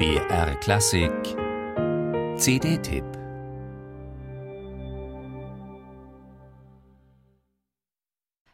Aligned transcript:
BR 0.00 0.54
Klassik 0.60 1.12
CD-Tipp 2.38 3.04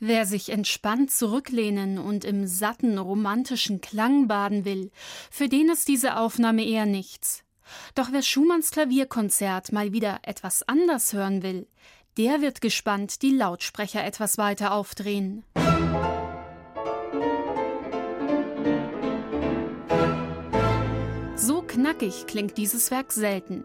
Wer 0.00 0.26
sich 0.26 0.50
entspannt 0.50 1.10
zurücklehnen 1.10 1.96
und 1.96 2.26
im 2.26 2.46
satten 2.46 2.98
romantischen 2.98 3.80
Klang 3.80 4.28
baden 4.28 4.66
will, 4.66 4.90
für 5.30 5.48
den 5.48 5.70
ist 5.70 5.88
diese 5.88 6.18
Aufnahme 6.18 6.62
eher 6.62 6.84
nichts. 6.84 7.42
Doch 7.94 8.08
wer 8.12 8.20
Schumanns 8.20 8.70
Klavierkonzert 8.70 9.72
mal 9.72 9.94
wieder 9.94 10.18
etwas 10.24 10.62
anders 10.68 11.14
hören 11.14 11.42
will, 11.42 11.66
der 12.18 12.42
wird 12.42 12.60
gespannt 12.60 13.22
die 13.22 13.32
Lautsprecher 13.34 14.04
etwas 14.04 14.36
weiter 14.36 14.74
aufdrehen. 14.74 15.42
So 15.56 16.19
knackig 21.90 22.26
klingt 22.26 22.56
dieses 22.56 22.90
Werk 22.90 23.10
selten. 23.10 23.64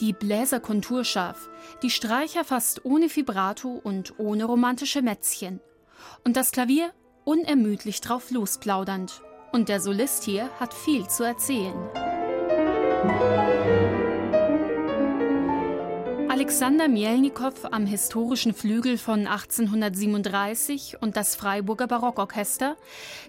Die 0.00 0.14
Bläser 0.14 0.58
konturscharf, 0.58 1.50
die 1.82 1.90
Streicher 1.90 2.44
fast 2.44 2.84
ohne 2.86 3.14
Vibrato 3.14 3.68
und 3.68 4.18
ohne 4.18 4.44
romantische 4.44 5.02
Mätzchen. 5.02 5.60
Und 6.24 6.36
das 6.36 6.50
Klavier 6.50 6.92
unermüdlich 7.24 8.00
drauf 8.00 8.30
losplaudernd. 8.30 9.20
Und 9.52 9.68
der 9.68 9.80
Solist 9.80 10.24
hier 10.24 10.48
hat 10.58 10.72
viel 10.72 11.08
zu 11.08 11.24
erzählen. 11.24 11.76
Alexander 16.30 16.88
Mielnikow 16.88 17.66
am 17.70 17.84
historischen 17.84 18.54
Flügel 18.54 18.96
von 18.96 19.26
1837 19.26 20.96
und 21.02 21.16
das 21.18 21.34
Freiburger 21.34 21.86
Barockorchester, 21.86 22.76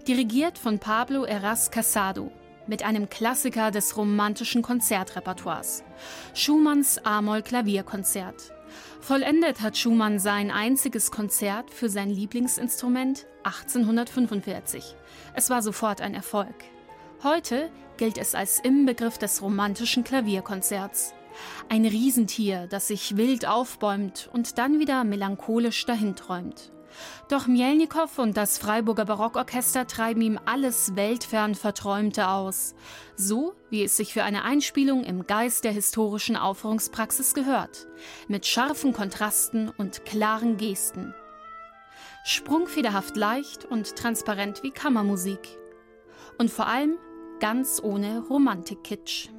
dirigiert 0.08 0.58
von 0.58 0.80
Pablo 0.80 1.26
Eras 1.26 1.72
Casado, 1.72 2.32
mit 2.70 2.84
einem 2.84 3.10
Klassiker 3.10 3.72
des 3.72 3.98
romantischen 3.98 4.62
Konzertrepertoires, 4.62 5.84
Schumanns 6.34 7.04
A-Moll-Klavierkonzert. 7.04 8.54
Vollendet 9.02 9.62
hat 9.62 9.78
Schumann 9.78 10.20
sein 10.20 10.52
einziges 10.52 11.12
Konzert 11.12 11.72
für 11.72 11.90
sein 11.90 12.10
Lieblingsinstrument 12.10 13.26
1845. 13.44 14.96
Es 15.34 15.50
war 15.50 15.62
sofort 15.62 16.00
ein 16.00 16.14
Erfolg. 16.14 16.56
Heute 17.24 17.70
gilt 17.98 18.18
es 18.18 18.36
als 18.36 18.60
Inbegriff 18.60 19.18
des 19.18 19.42
romantischen 19.42 20.04
Klavierkonzerts. 20.04 21.14
Ein 21.70 21.86
Riesentier, 21.86 22.68
das 22.68 22.88
sich 22.88 23.18
wild 23.18 23.48
aufbäumt 23.48 24.30
und 24.32 24.58
dann 24.58 24.80
wieder 24.80 25.04
melancholisch 25.04 25.86
dahinträumt. 25.86 26.72
Doch 27.28 27.48
Mielnikow 27.48 28.18
und 28.18 28.36
das 28.38 28.58
Freiburger 28.58 29.06
Barockorchester 29.06 29.88
treiben 29.88 30.22
ihm 30.22 30.40
alles 30.46 30.96
weltfern 30.96 31.56
Verträumte 31.56 32.28
aus. 32.30 32.76
So, 33.16 33.54
wie 33.70 33.84
es 33.84 33.98
sich 33.98 34.14
für 34.14 34.24
eine 34.24 34.44
Einspielung 34.44 35.04
im 35.04 35.28
Geist 35.28 35.64
der 35.64 35.72
historischen 35.72 36.36
Aufführungspraxis 36.36 37.34
gehört. 37.34 37.88
Mit 38.28 38.46
scharfen 38.46 38.94
Kontrasten 38.94 39.70
und 39.70 40.06
klaren 40.06 40.58
Gesten. 40.58 41.14
Sprungfederhaft 42.26 43.16
leicht 43.16 43.66
und 43.66 43.96
transparent 43.96 44.64
wie 44.64 44.72
Kammermusik. 44.72 45.58
Und 46.38 46.50
vor 46.50 46.68
allem 46.68 46.98
ganz 47.40 47.82
ohne 47.82 48.20
Romantikkitsch. 48.30 49.30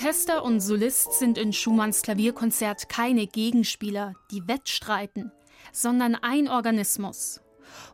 Orchester 0.00 0.44
und 0.44 0.60
Solist 0.60 1.12
sind 1.12 1.36
in 1.36 1.52
Schumanns 1.52 2.00
Klavierkonzert 2.00 2.88
keine 2.88 3.26
Gegenspieler, 3.26 4.14
die 4.30 4.48
wettstreiten, 4.48 5.30
sondern 5.72 6.14
ein 6.14 6.48
Organismus. 6.48 7.42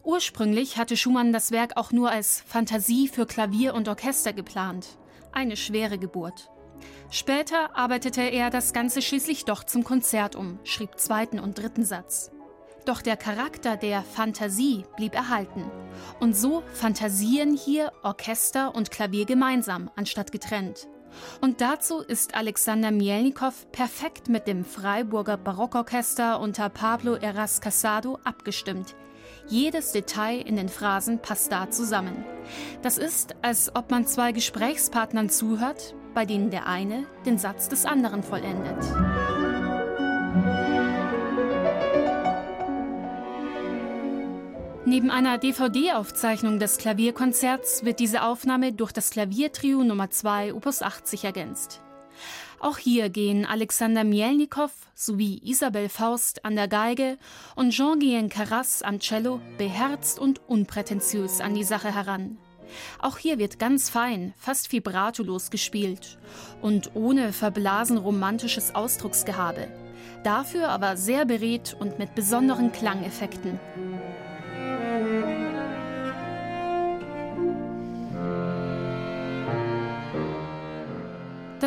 Ursprünglich 0.04 0.78
hatte 0.78 0.96
Schumann 0.96 1.32
das 1.32 1.50
Werk 1.50 1.76
auch 1.76 1.90
nur 1.90 2.08
als 2.08 2.44
Fantasie 2.46 3.08
für 3.08 3.26
Klavier 3.26 3.74
und 3.74 3.88
Orchester 3.88 4.32
geplant. 4.32 4.86
Eine 5.32 5.56
schwere 5.56 5.98
Geburt. 5.98 6.48
Später 7.10 7.76
arbeitete 7.76 8.22
er 8.22 8.50
das 8.50 8.72
Ganze 8.72 9.02
schließlich 9.02 9.44
doch 9.44 9.64
zum 9.64 9.82
Konzert 9.82 10.36
um, 10.36 10.60
schrieb 10.62 11.00
zweiten 11.00 11.40
und 11.40 11.58
dritten 11.58 11.84
Satz. 11.84 12.30
Doch 12.84 13.02
der 13.02 13.16
Charakter 13.16 13.76
der 13.76 14.04
Fantasie 14.04 14.84
blieb 14.96 15.16
erhalten. 15.16 15.64
Und 16.20 16.36
so 16.36 16.62
fantasieren 16.72 17.56
hier 17.56 17.90
Orchester 18.04 18.76
und 18.76 18.92
Klavier 18.92 19.24
gemeinsam, 19.24 19.90
anstatt 19.96 20.30
getrennt. 20.30 20.86
Und 21.40 21.60
dazu 21.60 22.00
ist 22.00 22.34
Alexander 22.34 22.90
Mielnikow 22.90 23.70
perfekt 23.72 24.28
mit 24.28 24.46
dem 24.46 24.64
Freiburger 24.64 25.36
Barockorchester 25.36 26.40
unter 26.40 26.68
Pablo 26.68 27.14
Eras 27.14 27.60
Casado 27.60 28.18
abgestimmt. 28.24 28.94
Jedes 29.48 29.92
Detail 29.92 30.40
in 30.40 30.56
den 30.56 30.68
Phrasen 30.68 31.20
passt 31.20 31.52
da 31.52 31.70
zusammen. 31.70 32.24
Das 32.82 32.98
ist, 32.98 33.36
als 33.42 33.74
ob 33.74 33.90
man 33.90 34.06
zwei 34.06 34.32
Gesprächspartnern 34.32 35.30
zuhört, 35.30 35.94
bei 36.14 36.24
denen 36.24 36.50
der 36.50 36.66
eine 36.66 37.06
den 37.24 37.38
Satz 37.38 37.68
des 37.68 37.84
anderen 37.84 38.22
vollendet. 38.22 38.82
Neben 44.88 45.10
einer 45.10 45.36
DVD-Aufzeichnung 45.36 46.60
des 46.60 46.78
Klavierkonzerts 46.78 47.84
wird 47.84 47.98
diese 47.98 48.22
Aufnahme 48.22 48.72
durch 48.72 48.92
das 48.92 49.10
Klaviertrio 49.10 49.82
Nummer 49.82 50.10
2 50.10 50.54
Opus 50.54 50.80
80 50.80 51.24
ergänzt. 51.24 51.82
Auch 52.60 52.78
hier 52.78 53.10
gehen 53.10 53.44
Alexander 53.46 54.04
Mielnikow 54.04 54.70
sowie 54.94 55.40
Isabel 55.42 55.88
Faust 55.88 56.44
an 56.44 56.54
der 56.54 56.68
Geige 56.68 57.18
und 57.56 57.70
Jean-Guyen 57.70 58.28
Carras 58.28 58.82
am 58.82 59.00
Cello 59.00 59.40
beherzt 59.58 60.20
und 60.20 60.40
unprätentiös 60.48 61.40
an 61.40 61.54
die 61.54 61.64
Sache 61.64 61.92
heran. 61.92 62.38
Auch 63.00 63.18
hier 63.18 63.40
wird 63.40 63.58
ganz 63.58 63.90
fein, 63.90 64.34
fast 64.38 64.70
vibratolos 64.70 65.50
gespielt 65.50 66.16
und 66.62 66.94
ohne 66.94 67.32
verblasen 67.32 67.98
romantisches 67.98 68.72
Ausdrucksgehabe. 68.76 69.66
Dafür 70.22 70.68
aber 70.68 70.96
sehr 70.96 71.24
beredt 71.24 71.76
und 71.78 71.98
mit 71.98 72.14
besonderen 72.14 72.70
Klangeffekten. 72.70 73.58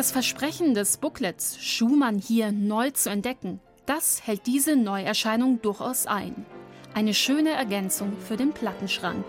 Das 0.00 0.12
Versprechen 0.12 0.72
des 0.72 0.96
Booklets, 0.96 1.62
Schumann 1.62 2.16
hier 2.16 2.52
neu 2.52 2.90
zu 2.90 3.10
entdecken, 3.10 3.60
das 3.84 4.26
hält 4.26 4.46
diese 4.46 4.74
Neuerscheinung 4.74 5.60
durchaus 5.60 6.06
ein. 6.06 6.46
Eine 6.94 7.12
schöne 7.12 7.50
Ergänzung 7.50 8.14
für 8.26 8.38
den 8.38 8.54
Plattenschrank. 8.54 9.26